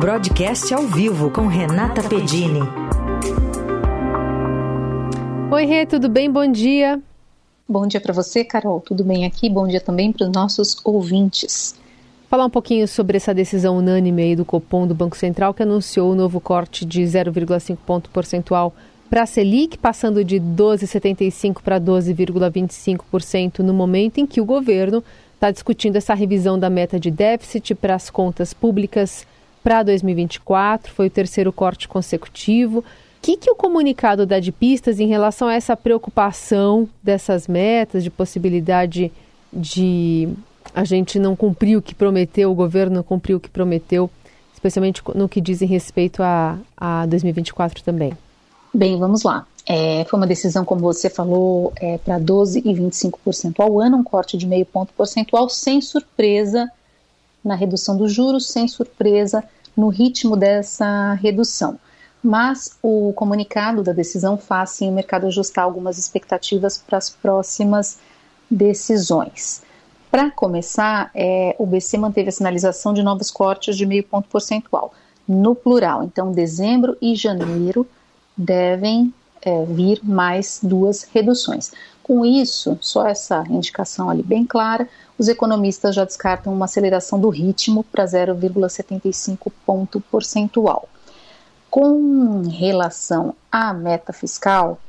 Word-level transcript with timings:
Broadcast 0.00 0.72
ao 0.72 0.84
vivo 0.84 1.30
com 1.30 1.46
Renata 1.46 2.02
Pedini. 2.02 2.60
Oi, 5.52 5.64
Rê, 5.66 5.84
tudo 5.84 6.08
bem? 6.08 6.30
Bom 6.30 6.50
dia. 6.50 6.98
Bom 7.68 7.86
dia 7.86 8.00
para 8.00 8.14
você, 8.14 8.42
Carol. 8.42 8.80
Tudo 8.80 9.04
bem 9.04 9.26
aqui? 9.26 9.50
Bom 9.50 9.68
dia 9.68 9.78
também 9.78 10.10
para 10.10 10.26
os 10.26 10.32
nossos 10.32 10.80
ouvintes. 10.86 11.78
Falar 12.30 12.46
um 12.46 12.50
pouquinho 12.50 12.88
sobre 12.88 13.18
essa 13.18 13.34
decisão 13.34 13.76
unânime 13.76 14.22
aí 14.22 14.34
do 14.34 14.42
Copom 14.42 14.86
do 14.86 14.94
Banco 14.94 15.18
Central 15.18 15.52
que 15.52 15.64
anunciou 15.64 16.12
o 16.12 16.14
novo 16.14 16.40
corte 16.40 16.86
de 16.86 17.02
0,5 17.02 17.76
ponto 17.84 18.08
percentual 18.08 18.74
para 19.10 19.24
a 19.24 19.26
Selic, 19.26 19.76
passando 19.76 20.24
de 20.24 20.40
12,75 20.40 21.60
para 21.62 21.78
12,25% 21.78 23.58
no 23.58 23.74
momento 23.74 24.16
em 24.16 24.26
que 24.26 24.40
o 24.40 24.46
governo 24.46 25.04
está 25.34 25.50
discutindo 25.50 25.96
essa 25.96 26.14
revisão 26.14 26.58
da 26.58 26.70
meta 26.70 26.98
de 26.98 27.10
déficit 27.10 27.74
para 27.74 27.94
as 27.94 28.08
contas 28.08 28.54
públicas 28.54 29.26
para 29.62 29.82
2024. 29.82 30.92
Foi 30.92 31.06
o 31.06 31.10
terceiro 31.10 31.52
corte 31.52 31.88
consecutivo 31.88 32.84
que, 33.22 33.36
que 33.36 33.50
o 33.50 33.54
comunicado 33.54 34.24
dá 34.24 34.40
de 34.40 34.50
pistas 34.50 34.98
em 34.98 35.06
relação 35.06 35.48
a 35.48 35.54
essa 35.54 35.76
preocupação 35.76 36.88
dessas 37.02 37.46
metas, 37.46 38.02
de 38.02 38.10
possibilidade 38.10 39.12
de 39.52 40.28
a 40.74 40.84
gente 40.84 41.18
não 41.18 41.34
cumprir 41.34 41.76
o 41.76 41.82
que 41.82 41.94
prometeu, 41.94 42.50
o 42.50 42.54
governo 42.54 42.96
não 42.96 43.02
cumpriu 43.02 43.36
o 43.36 43.40
que 43.40 43.50
prometeu, 43.50 44.08
especialmente 44.52 45.02
no 45.14 45.28
que 45.28 45.40
dizem 45.40 45.68
respeito 45.68 46.22
a, 46.22 46.58
a 46.76 47.06
2024 47.06 47.82
também? 47.82 48.12
Bem, 48.72 48.98
vamos 48.98 49.22
lá. 49.24 49.46
É, 49.66 50.04
foi 50.04 50.18
uma 50.18 50.26
decisão, 50.26 50.64
como 50.64 50.80
você 50.80 51.10
falou, 51.10 51.72
é, 51.76 51.98
para 51.98 52.18
12 52.18 52.60
e 52.60 52.72
25% 52.72 53.54
ao 53.58 53.80
ano, 53.80 53.98
um 53.98 54.04
corte 54.04 54.36
de 54.36 54.46
meio 54.46 54.64
ponto 54.64 54.92
percentual, 54.94 55.48
sem 55.48 55.80
surpresa 55.80 56.70
na 57.44 57.54
redução 57.54 57.96
dos 57.96 58.12
juros, 58.12 58.50
sem 58.50 58.68
surpresa 58.68 59.42
no 59.76 59.88
ritmo 59.88 60.36
dessa 60.36 61.14
redução 61.14 61.78
mas 62.22 62.76
o 62.82 63.12
comunicado 63.14 63.82
da 63.82 63.92
decisão 63.92 64.36
faz 64.36 64.70
sim 64.70 64.88
o 64.88 64.92
mercado 64.92 65.26
ajustar 65.26 65.64
algumas 65.64 65.98
expectativas 65.98 66.76
para 66.76 66.98
as 66.98 67.08
próximas 67.08 67.98
decisões. 68.50 69.62
Para 70.10 70.30
começar, 70.30 71.10
é, 71.14 71.54
o 71.58 71.64
BC 71.64 71.96
manteve 71.96 72.28
a 72.28 72.32
sinalização 72.32 72.92
de 72.92 73.02
novos 73.02 73.30
cortes 73.30 73.76
de 73.76 73.86
meio 73.86 74.02
ponto 74.02 74.28
percentual, 74.28 74.92
no 75.26 75.54
plural. 75.54 76.02
Então, 76.02 76.32
dezembro 76.32 76.96
e 77.00 77.14
janeiro 77.14 77.86
devem 78.36 79.14
é, 79.40 79.64
vir 79.64 80.00
mais 80.02 80.58
duas 80.62 81.04
reduções. 81.04 81.72
Com 82.10 82.26
isso, 82.26 82.76
só 82.80 83.06
essa 83.06 83.44
indicação 83.48 84.10
ali 84.10 84.20
bem 84.20 84.44
clara, 84.44 84.88
os 85.16 85.28
economistas 85.28 85.94
já 85.94 86.04
descartam 86.04 86.52
uma 86.52 86.64
aceleração 86.64 87.20
do 87.20 87.28
ritmo 87.28 87.84
para 87.84 88.04
0,75 88.04 89.52
ponto 89.64 90.00
percentual. 90.00 90.88
Com 91.70 92.42
relação 92.48 93.32
à 93.52 93.72
meta 93.72 94.12
fiscal, 94.12 94.80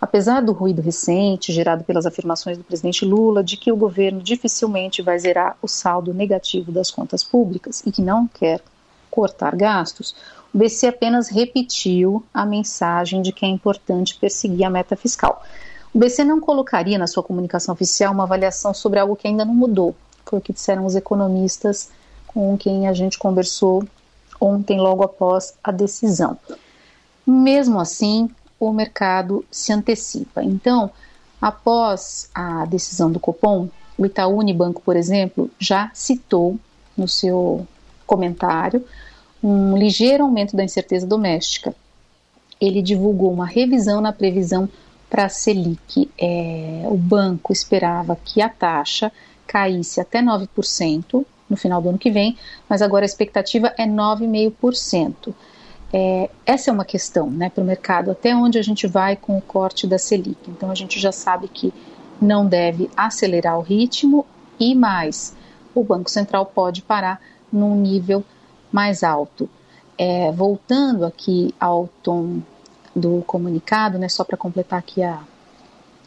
apesar 0.00 0.42
do 0.42 0.52
ruído 0.52 0.80
recente 0.80 1.52
gerado 1.52 1.82
pelas 1.82 2.06
afirmações 2.06 2.56
do 2.56 2.62
presidente 2.62 3.04
Lula 3.04 3.42
de 3.42 3.56
que 3.56 3.72
o 3.72 3.76
governo 3.76 4.22
dificilmente 4.22 5.02
vai 5.02 5.18
zerar 5.18 5.56
o 5.60 5.66
saldo 5.66 6.14
negativo 6.14 6.70
das 6.70 6.88
contas 6.88 7.24
públicas 7.24 7.82
e 7.84 7.90
que 7.90 8.00
não 8.00 8.28
quer 8.28 8.62
cortar 9.10 9.56
gastos, 9.56 10.14
o 10.54 10.58
BC 10.58 10.86
apenas 10.86 11.28
repetiu 11.28 12.24
a 12.32 12.46
mensagem 12.46 13.22
de 13.22 13.32
que 13.32 13.44
é 13.44 13.48
importante 13.48 14.14
perseguir 14.14 14.64
a 14.64 14.70
meta 14.70 14.94
fiscal. 14.94 15.42
O 15.94 15.98
BC 15.98 16.24
não 16.24 16.40
colocaria 16.40 16.98
na 16.98 17.06
sua 17.06 17.22
comunicação 17.22 17.72
oficial 17.72 18.12
uma 18.12 18.24
avaliação 18.24 18.74
sobre 18.74 18.98
algo 18.98 19.14
que 19.14 19.28
ainda 19.28 19.44
não 19.44 19.54
mudou, 19.54 19.94
foi 20.26 20.40
o 20.40 20.42
que 20.42 20.52
disseram 20.52 20.84
os 20.84 20.96
economistas 20.96 21.90
com 22.26 22.58
quem 22.58 22.88
a 22.88 22.92
gente 22.92 23.16
conversou 23.16 23.84
ontem, 24.40 24.80
logo 24.80 25.04
após 25.04 25.54
a 25.62 25.70
decisão. 25.70 26.36
Mesmo 27.24 27.78
assim, 27.78 28.28
o 28.58 28.72
mercado 28.72 29.44
se 29.50 29.72
antecipa. 29.72 30.42
Então, 30.42 30.90
após 31.40 32.28
a 32.34 32.64
decisão 32.66 33.10
do 33.10 33.20
Copom, 33.20 33.68
o 33.96 34.04
Itaú 34.04 34.38
Unibanco, 34.38 34.82
por 34.82 34.96
exemplo, 34.96 35.48
já 35.60 35.92
citou 35.94 36.58
no 36.96 37.06
seu 37.06 37.66
comentário 38.04 38.84
um 39.40 39.76
ligeiro 39.76 40.24
aumento 40.24 40.56
da 40.56 40.64
incerteza 40.64 41.06
doméstica. 41.06 41.72
Ele 42.60 42.82
divulgou 42.82 43.32
uma 43.32 43.46
revisão 43.46 44.00
na 44.00 44.12
previsão 44.12 44.68
para 45.14 45.26
a 45.26 45.28
Selic. 45.28 46.10
É, 46.20 46.82
o 46.86 46.96
banco 46.96 47.52
esperava 47.52 48.16
que 48.16 48.42
a 48.42 48.48
taxa 48.48 49.12
caísse 49.46 50.00
até 50.00 50.20
9%, 50.20 51.24
no 51.48 51.56
final 51.56 51.80
do 51.80 51.90
ano 51.90 51.98
que 51.98 52.10
vem, 52.10 52.36
mas 52.68 52.82
agora 52.82 53.04
a 53.04 53.06
expectativa 53.06 53.72
é 53.78 53.86
9,5%. 53.86 55.32
É, 55.92 56.28
essa 56.44 56.68
é 56.68 56.72
uma 56.72 56.84
questão 56.84 57.30
né, 57.30 57.48
para 57.48 57.62
o 57.62 57.64
mercado, 57.64 58.10
até 58.10 58.34
onde 58.34 58.58
a 58.58 58.62
gente 58.62 58.88
vai 58.88 59.14
com 59.14 59.38
o 59.38 59.40
corte 59.40 59.86
da 59.86 59.98
Selic. 59.98 60.50
Então 60.50 60.68
a 60.68 60.74
gente 60.74 60.98
já 60.98 61.12
sabe 61.12 61.46
que 61.46 61.72
não 62.20 62.44
deve 62.44 62.90
acelerar 62.96 63.56
o 63.56 63.62
ritmo 63.62 64.26
e 64.58 64.74
mais, 64.74 65.36
o 65.72 65.84
Banco 65.84 66.10
Central 66.10 66.44
pode 66.46 66.82
parar 66.82 67.20
num 67.52 67.76
nível 67.76 68.24
mais 68.72 69.04
alto. 69.04 69.48
É, 69.96 70.32
voltando 70.32 71.04
aqui 71.04 71.54
ao 71.60 71.88
tom 72.02 72.40
do 72.94 73.22
comunicado, 73.26 73.98
né, 73.98 74.08
só 74.08 74.24
para 74.24 74.36
completar 74.36 74.78
aqui 74.78 75.02
a 75.02 75.22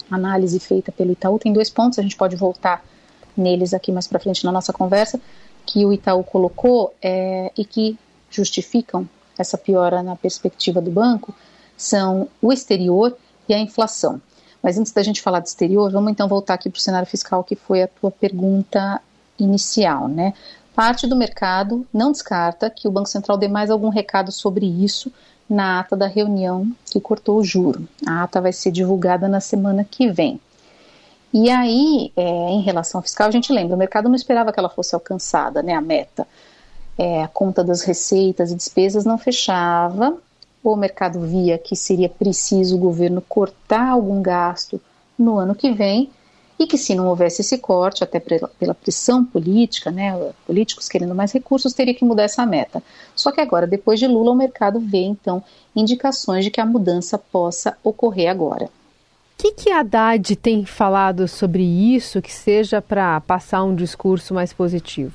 análise 0.09 0.59
feita 0.59 0.91
pelo 0.91 1.11
Itaú, 1.11 1.37
tem 1.37 1.51
dois 1.51 1.69
pontos, 1.69 1.99
a 1.99 2.01
gente 2.01 2.15
pode 2.15 2.35
voltar 2.35 2.83
neles 3.35 3.73
aqui 3.73 3.91
mais 3.91 4.07
para 4.07 4.19
frente 4.19 4.45
na 4.45 4.51
nossa 4.51 4.71
conversa, 4.71 5.19
que 5.65 5.85
o 5.85 5.91
Itaú 5.91 6.23
colocou 6.23 6.93
é, 7.01 7.51
e 7.57 7.65
que 7.65 7.97
justificam 8.29 9.07
essa 9.37 9.57
piora 9.57 10.01
na 10.01 10.15
perspectiva 10.15 10.81
do 10.81 10.89
banco 10.89 11.35
são 11.75 12.27
o 12.41 12.51
exterior 12.51 13.15
e 13.47 13.53
a 13.53 13.59
inflação. 13.59 14.21
Mas 14.63 14.77
antes 14.77 14.91
da 14.91 15.03
gente 15.03 15.21
falar 15.21 15.39
do 15.39 15.45
exterior, 15.45 15.91
vamos 15.91 16.11
então 16.11 16.27
voltar 16.27 16.55
aqui 16.55 16.69
para 16.69 16.77
o 16.77 16.81
cenário 16.81 17.07
fiscal, 17.07 17.43
que 17.43 17.55
foi 17.55 17.83
a 17.83 17.87
tua 17.87 18.09
pergunta 18.09 18.99
inicial, 19.37 20.07
né? 20.07 20.33
Parte 20.73 21.05
do 21.07 21.15
mercado 21.15 21.85
não 21.93 22.11
descarta 22.11 22.69
que 22.69 22.87
o 22.87 22.91
Banco 22.91 23.09
Central 23.09 23.37
dê 23.37 23.47
mais 23.47 23.69
algum 23.69 23.89
recado 23.89 24.31
sobre 24.31 24.65
isso 24.65 25.11
na 25.49 25.79
ata 25.79 25.95
da 25.95 26.07
reunião 26.07 26.69
que 26.85 26.99
cortou 26.99 27.37
o 27.37 27.43
juro. 27.43 27.87
A 28.05 28.23
ata 28.23 28.41
vai 28.41 28.51
ser 28.51 28.71
divulgada 28.71 29.27
na 29.27 29.39
semana 29.39 29.83
que 29.89 30.09
vem. 30.09 30.39
E 31.33 31.49
aí, 31.49 32.11
é, 32.15 32.21
em 32.21 32.61
relação 32.61 32.99
ao 32.99 33.03
fiscal, 33.03 33.27
a 33.27 33.31
gente 33.31 33.51
lembra, 33.51 33.75
o 33.75 33.79
mercado 33.79 34.09
não 34.09 34.15
esperava 34.15 34.51
que 34.51 34.59
ela 34.59 34.69
fosse 34.69 34.95
alcançada, 34.95 35.61
né, 35.61 35.73
a 35.73 35.81
meta. 35.81 36.27
É, 36.97 37.23
a 37.23 37.27
conta 37.27 37.63
das 37.63 37.81
receitas 37.81 38.51
e 38.51 38.55
despesas 38.55 39.05
não 39.05 39.17
fechava, 39.17 40.17
o 40.63 40.75
mercado 40.75 41.19
via 41.21 41.57
que 41.57 41.75
seria 41.75 42.09
preciso 42.09 42.75
o 42.75 42.79
governo 42.79 43.21
cortar 43.21 43.89
algum 43.89 44.21
gasto 44.21 44.81
no 45.17 45.37
ano 45.37 45.55
que 45.55 45.71
vem 45.71 46.09
e 46.59 46.65
que 46.65 46.77
se 46.77 46.95
não 46.95 47.07
houvesse 47.07 47.41
esse 47.41 47.57
corte, 47.57 48.03
até 48.03 48.19
pela 48.19 48.73
pressão 48.73 49.23
política, 49.23 49.91
né, 49.91 50.31
políticos 50.45 50.89
querendo 50.89 51.13
mais 51.13 51.31
recursos, 51.31 51.73
teria 51.73 51.93
que 51.93 52.05
mudar 52.05 52.23
essa 52.23 52.45
meta. 52.45 52.81
Só 53.15 53.31
que 53.31 53.41
agora, 53.41 53.67
depois 53.67 53.99
de 53.99 54.07
Lula, 54.07 54.31
o 54.31 54.35
mercado 54.35 54.79
vê 54.79 55.03
então 55.03 55.43
indicações 55.75 56.43
de 56.43 56.51
que 56.51 56.59
a 56.59 56.65
mudança 56.65 57.17
possa 57.17 57.77
ocorrer 57.83 58.29
agora 58.29 58.69
que, 59.37 59.51
que 59.51 59.69
a 59.69 59.81
Haddad 59.81 60.35
tem 60.35 60.65
falado 60.65 61.27
sobre 61.27 61.63
isso 61.63 62.21
que 62.21 62.33
seja 62.33 62.81
para 62.81 63.21
passar 63.21 63.63
um 63.63 63.75
discurso 63.75 64.33
mais 64.33 64.51
positivo? 64.51 65.13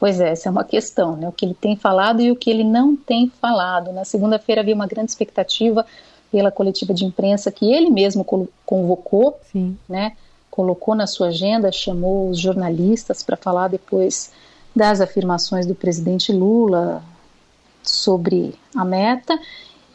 Pois 0.00 0.20
é, 0.20 0.30
essa 0.30 0.48
é 0.48 0.52
uma 0.52 0.64
questão, 0.64 1.16
né? 1.16 1.28
O 1.28 1.32
que 1.32 1.44
ele 1.44 1.54
tem 1.54 1.76
falado 1.76 2.22
e 2.22 2.30
o 2.30 2.36
que 2.36 2.48
ele 2.48 2.64
não 2.64 2.96
tem 2.96 3.30
falado. 3.40 3.92
Na 3.92 4.04
segunda-feira 4.04 4.62
havia 4.62 4.74
uma 4.74 4.86
grande 4.86 5.10
expectativa 5.10 5.84
pela 6.30 6.50
coletiva 6.50 6.94
de 6.94 7.04
imprensa 7.04 7.50
que 7.50 7.70
ele 7.72 7.90
mesmo 7.90 8.24
convocou, 8.64 9.38
Sim. 9.52 9.76
né? 9.88 10.16
Colocou 10.58 10.96
na 10.96 11.06
sua 11.06 11.28
agenda, 11.28 11.70
chamou 11.70 12.30
os 12.30 12.40
jornalistas 12.40 13.22
para 13.22 13.36
falar 13.36 13.68
depois 13.68 14.32
das 14.74 15.00
afirmações 15.00 15.66
do 15.66 15.74
presidente 15.74 16.32
Lula 16.32 17.00
sobre 17.84 18.56
a 18.74 18.84
meta 18.84 19.38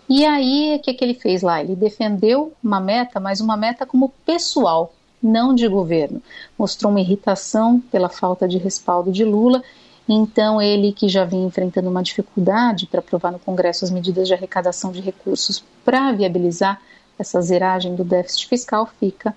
e 0.10 0.26
aí, 0.26 0.76
o 0.76 0.80
que, 0.80 0.94
que 0.94 1.04
ele 1.04 1.14
fez 1.14 1.42
lá? 1.42 1.62
Ele 1.62 1.76
defendeu 1.76 2.54
uma 2.64 2.80
meta, 2.80 3.20
mas 3.20 3.40
uma 3.40 3.56
meta 3.56 3.86
como 3.86 4.14
pessoal, 4.26 4.94
não 5.22 5.56
de 5.56 5.68
governo. 5.68 6.22
Mostrou 6.58 6.92
uma 6.92 7.00
irritação 7.00 7.80
pela 7.92 8.10
falta 8.10 8.48
de 8.48 8.58
respaldo 8.58 9.12
de 9.12 9.24
Lula. 9.24 9.64
Então, 10.08 10.62
ele 10.62 10.92
que 10.92 11.08
já 11.08 11.24
vinha 11.24 11.48
enfrentando 11.48 11.90
uma 11.90 12.04
dificuldade 12.04 12.86
para 12.86 13.00
aprovar 13.00 13.32
no 13.32 13.40
Congresso 13.40 13.86
as 13.86 13.92
medidas 13.92 14.28
de 14.28 14.34
arrecadação 14.34 14.92
de 14.92 15.00
recursos 15.00 15.64
para 15.86 16.12
viabilizar 16.12 16.82
essa 17.18 17.42
zeragem 17.42 17.96
do 17.96 18.04
déficit 18.04 18.48
fiscal, 18.48 18.90
fica 19.00 19.34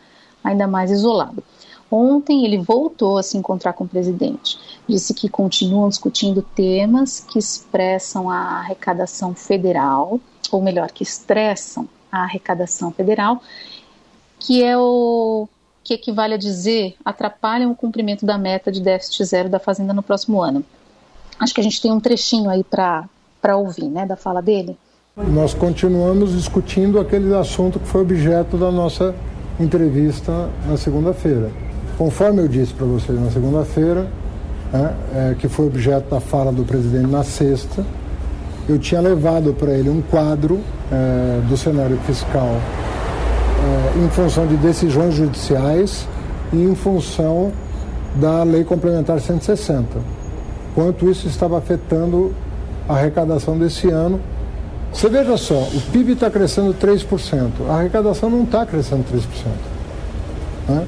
ainda 0.47 0.67
mais 0.67 0.91
isolado. 0.91 1.43
Ontem 1.91 2.45
ele 2.45 2.59
voltou 2.59 3.19
a 3.19 3.23
se 3.23 3.37
encontrar 3.37 3.73
com 3.73 3.85
o 3.85 3.89
presidente. 3.89 4.59
Disse 4.89 5.15
que 5.15 5.29
continuam 5.29 5.89
discutindo 5.89 6.43
temas 6.43 7.21
que 7.21 7.39
expressam 7.39 8.31
a 8.31 8.59
arrecadação 8.61 9.35
federal, 9.35 10.21
ou 10.51 10.63
melhor, 10.63 10.91
que 10.91 11.03
estressam 11.03 11.89
a 12.11 12.23
arrecadação 12.23 12.91
federal, 12.91 13.41
que 14.39 14.63
é 14.63 14.77
o 14.77 15.49
que 15.83 15.95
equivale 15.95 16.35
a 16.35 16.37
dizer 16.39 16.97
atrapalham 17.05 17.71
o 17.71 17.77
cumprimento 17.77 18.27
da 18.27 18.37
meta 18.37 18.73
de 18.73 18.81
déficit 18.81 19.25
zero 19.25 19.49
da 19.49 19.61
Fazenda 19.61 19.93
no 19.93 20.03
próximo 20.03 20.43
ano. 20.43 20.65
Acho 21.39 21.55
que 21.55 21.61
a 21.61 21.65
gente 21.65 21.81
tem 21.81 21.93
um 21.93 22.01
trechinho 22.01 22.51
aí 22.51 22.65
para 22.65 23.57
ouvir, 23.57 23.89
né, 23.89 24.05
da 24.05 24.17
fala 24.17 24.43
dele? 24.43 24.77
Nós 25.17 25.55
continuamos 25.55 26.33
discutindo 26.33 26.99
aquele 26.99 27.33
assunto 27.35 27.79
que 27.79 27.87
foi 27.87 28.03
objeto 28.03 28.57
da 28.57 28.71
nossa 28.71 29.15
entrevista 29.59 30.49
na 30.69 30.77
segunda-feira. 30.77 31.51
Conforme 31.97 32.43
eu 32.43 32.49
disse 32.49 32.75
para 32.75 32.87
vocês 32.87 33.19
na 33.19 33.31
segunda-feira, 33.31 34.07
né, 34.73 34.95
é, 35.15 35.35
que 35.39 35.49
foi 35.49 35.67
objeto 35.67 36.11
da 36.11 36.21
fala 36.21 36.53
do 36.53 36.65
presidente 36.65 37.07
na 37.07 37.25
sexta, 37.25 37.85
eu 38.69 38.79
tinha 38.79 39.01
levado 39.01 39.55
para 39.55 39.73
ele 39.73 39.89
um 39.89 40.03
quadro 40.03 40.61
é, 40.91 41.41
do 41.49 41.57
cenário 41.57 41.97
fiscal 41.99 42.49
é, 42.49 44.05
em 44.05 44.09
função 44.11 44.47
de 44.47 44.57
decisões 44.57 45.15
judiciais 45.15 46.07
e 46.53 46.63
em 46.63 46.75
função 46.75 47.53
da 48.17 48.43
Lei 48.43 48.65
Complementar 48.65 49.21
160. 49.21 49.87
Quanto 50.75 51.09
isso 51.11 51.27
estava 51.27 51.59
afetando 51.59 52.35
a 52.89 52.95
arrecadação 52.95 53.59
desse 53.59 53.89
ano. 53.89 54.21
Você 54.93 55.09
veja 55.09 55.37
só, 55.37 55.55
o 55.55 55.81
PIB 55.93 56.13
está 56.13 56.31
crescendo 56.31 56.75
3%, 56.75 57.51
a 57.69 57.75
arrecadação 57.75 58.31
não 58.31 58.45
está 58.45 58.65
crescendo 58.65 59.05
3%. 59.13 59.21
Né? 60.69 60.87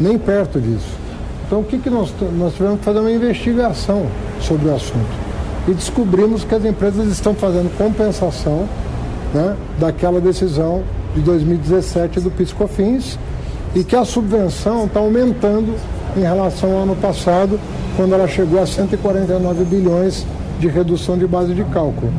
Nem 0.00 0.18
perto 0.18 0.60
disso. 0.60 1.04
Então 1.46 1.60
o 1.60 1.64
que, 1.64 1.78
que 1.78 1.88
nós, 1.88 2.12
nós 2.36 2.54
tivemos 2.54 2.78
que 2.80 2.84
fazer 2.84 2.98
uma 2.98 3.12
investigação 3.12 4.06
sobre 4.40 4.68
o 4.68 4.74
assunto. 4.74 5.24
E 5.68 5.72
descobrimos 5.72 6.44
que 6.44 6.54
as 6.54 6.64
empresas 6.64 7.06
estão 7.06 7.34
fazendo 7.34 7.74
compensação 7.76 8.68
né, 9.32 9.56
daquela 9.78 10.20
decisão 10.20 10.82
de 11.14 11.20
2017 11.20 12.20
do 12.20 12.30
PiscoFins 12.30 13.18
e 13.74 13.82
que 13.82 13.96
a 13.96 14.04
subvenção 14.04 14.86
está 14.86 15.00
aumentando 15.00 15.74
em 16.16 16.20
relação 16.20 16.72
ao 16.72 16.82
ano 16.82 16.96
passado, 16.96 17.58
quando 17.96 18.14
ela 18.14 18.28
chegou 18.28 18.60
a 18.62 18.66
149 18.66 19.64
bilhões 19.64 20.24
de 20.60 20.68
redução 20.68 21.18
de 21.18 21.26
base 21.26 21.54
de 21.54 21.64
cálculo. 21.64 22.12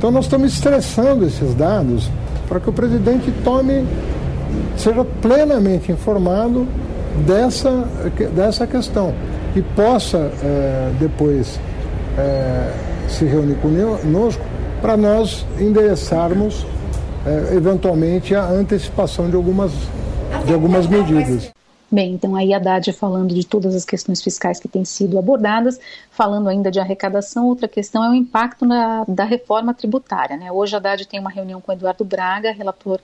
Então 0.00 0.10
nós 0.10 0.24
estamos 0.24 0.54
estressando 0.54 1.26
esses 1.26 1.54
dados 1.54 2.08
para 2.48 2.58
que 2.58 2.70
o 2.70 2.72
presidente 2.72 3.30
tome, 3.44 3.86
seja 4.74 5.04
plenamente 5.20 5.92
informado 5.92 6.66
dessa, 7.26 7.86
dessa 8.34 8.66
questão 8.66 9.12
e 9.54 9.60
possa 9.60 10.32
é, 10.42 10.90
depois 10.98 11.60
é, 12.16 12.72
se 13.10 13.26
reunir 13.26 13.56
conosco 13.56 14.42
para 14.80 14.96
nós 14.96 15.44
endereçarmos 15.58 16.64
é, 17.26 17.54
eventualmente 17.54 18.34
a 18.34 18.46
antecipação 18.46 19.28
de 19.28 19.36
algumas, 19.36 19.70
de 20.46 20.54
algumas 20.54 20.86
medidas. 20.86 21.52
Bem, 21.92 22.12
então 22.12 22.36
aí 22.36 22.54
Haddad 22.54 22.92
falando 22.92 23.34
de 23.34 23.44
todas 23.44 23.74
as 23.74 23.84
questões 23.84 24.22
fiscais 24.22 24.60
que 24.60 24.68
têm 24.68 24.84
sido 24.84 25.18
abordadas, 25.18 25.80
falando 26.08 26.48
ainda 26.48 26.70
de 26.70 26.78
arrecadação, 26.78 27.48
outra 27.48 27.66
questão 27.66 28.04
é 28.04 28.10
o 28.10 28.14
impacto 28.14 28.64
na, 28.64 29.04
da 29.08 29.24
reforma 29.24 29.74
tributária. 29.74 30.36
Né? 30.36 30.52
Hoje 30.52 30.76
Haddad 30.76 31.04
tem 31.08 31.18
uma 31.18 31.30
reunião 31.30 31.60
com 31.60 31.72
Eduardo 31.72 32.04
Braga, 32.04 32.52
relator 32.52 33.00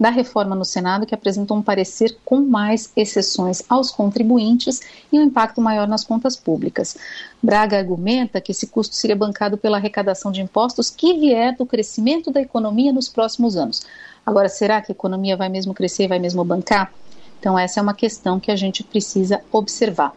da 0.00 0.08
reforma 0.08 0.56
no 0.56 0.64
Senado, 0.64 1.04
que 1.04 1.14
apresentou 1.14 1.58
um 1.58 1.62
parecer 1.62 2.16
com 2.24 2.40
mais 2.40 2.90
exceções 2.96 3.62
aos 3.68 3.90
contribuintes 3.90 4.80
e 5.12 5.18
um 5.18 5.22
impacto 5.22 5.60
maior 5.60 5.86
nas 5.86 6.02
contas 6.02 6.34
públicas. 6.34 6.96
Braga 7.42 7.76
argumenta 7.76 8.40
que 8.40 8.52
esse 8.52 8.66
custo 8.66 8.94
seria 8.94 9.14
bancado 9.14 9.58
pela 9.58 9.76
arrecadação 9.76 10.32
de 10.32 10.40
impostos 10.40 10.88
que 10.88 11.18
vier 11.18 11.54
do 11.54 11.66
crescimento 11.66 12.30
da 12.30 12.40
economia 12.40 12.92
nos 12.92 13.10
próximos 13.10 13.56
anos. 13.56 13.82
Agora, 14.24 14.48
será 14.48 14.80
que 14.80 14.90
a 14.90 14.94
economia 14.94 15.36
vai 15.36 15.50
mesmo 15.50 15.74
crescer, 15.74 16.08
vai 16.08 16.18
mesmo 16.18 16.42
bancar? 16.42 16.92
Então, 17.42 17.58
essa 17.58 17.80
é 17.80 17.82
uma 17.82 17.92
questão 17.92 18.38
que 18.38 18.52
a 18.52 18.56
gente 18.56 18.84
precisa 18.84 19.42
observar. 19.50 20.14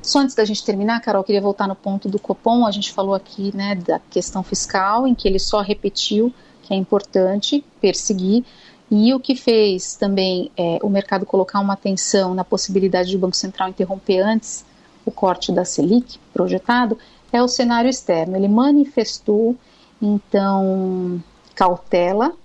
Só 0.00 0.20
antes 0.20 0.36
da 0.36 0.44
gente 0.44 0.64
terminar, 0.64 1.00
Carol, 1.00 1.24
queria 1.24 1.40
voltar 1.40 1.66
no 1.66 1.74
ponto 1.74 2.08
do 2.08 2.20
Copom. 2.20 2.64
A 2.64 2.70
gente 2.70 2.92
falou 2.92 3.14
aqui 3.14 3.50
né, 3.52 3.74
da 3.74 3.98
questão 3.98 4.44
fiscal, 4.44 5.04
em 5.04 5.12
que 5.12 5.26
ele 5.26 5.40
só 5.40 5.60
repetiu 5.60 6.32
que 6.62 6.72
é 6.72 6.76
importante 6.76 7.64
perseguir. 7.80 8.44
E 8.88 9.12
o 9.12 9.18
que 9.18 9.34
fez 9.34 9.96
também 9.96 10.52
é, 10.56 10.78
o 10.80 10.88
mercado 10.88 11.26
colocar 11.26 11.58
uma 11.58 11.72
atenção 11.72 12.32
na 12.32 12.44
possibilidade 12.44 13.10
do 13.10 13.18
Banco 13.18 13.34
Central 13.34 13.70
interromper 13.70 14.20
antes 14.20 14.64
o 15.04 15.10
corte 15.10 15.50
da 15.50 15.64
Selic 15.64 16.20
projetado 16.32 16.96
é 17.32 17.42
o 17.42 17.48
cenário 17.48 17.90
externo. 17.90 18.36
Ele 18.36 18.46
manifestou, 18.46 19.56
então, 20.00 21.20
cautela 21.56 22.36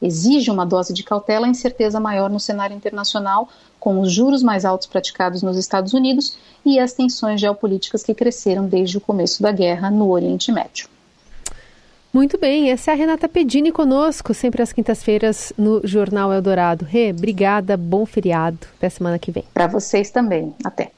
exige 0.00 0.50
uma 0.50 0.64
dose 0.64 0.92
de 0.92 1.02
cautela 1.02 1.46
a 1.46 1.50
incerteza 1.50 1.98
maior 2.00 2.30
no 2.30 2.40
cenário 2.40 2.76
internacional, 2.76 3.48
com 3.78 4.00
os 4.00 4.12
juros 4.12 4.42
mais 4.42 4.64
altos 4.64 4.86
praticados 4.86 5.42
nos 5.42 5.56
Estados 5.56 5.92
Unidos 5.92 6.36
e 6.64 6.78
as 6.78 6.92
tensões 6.92 7.40
geopolíticas 7.40 8.02
que 8.02 8.14
cresceram 8.14 8.66
desde 8.66 8.98
o 8.98 9.00
começo 9.00 9.42
da 9.42 9.52
guerra 9.52 9.90
no 9.90 10.10
Oriente 10.10 10.50
Médio. 10.52 10.88
Muito 12.12 12.38
bem, 12.38 12.70
essa 12.70 12.90
é 12.90 12.94
a 12.94 12.96
Renata 12.96 13.28
Pedini 13.28 13.70
conosco, 13.70 14.32
sempre 14.32 14.62
às 14.62 14.72
quintas-feiras 14.72 15.52
no 15.58 15.80
Jornal 15.84 16.32
Eldorado. 16.32 16.84
Rê, 16.84 17.10
obrigada, 17.10 17.76
bom 17.76 18.06
feriado. 18.06 18.58
Até 18.76 18.88
semana 18.88 19.18
que 19.18 19.30
vem. 19.30 19.44
Para 19.52 19.66
vocês 19.66 20.10
também. 20.10 20.54
Até. 20.64 20.90